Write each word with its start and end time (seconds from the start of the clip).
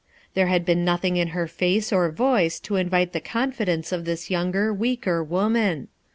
There 0.33 0.47
had 0.47 0.65
been 0.65 0.83
nothing 0.83 1.17
in 1.17 1.27
her 1.27 1.47
face 1.47 1.93
or 1.93 2.09
voice 2.09 2.59
to 2.61 2.75
invite 2.75 3.13
the 3.13 3.21
confidence 3.21 3.91
of 3.91 4.03
this 4.03 4.31
younger, 4.31 4.73
weaker 4.73 5.23
woman. 5.23 5.89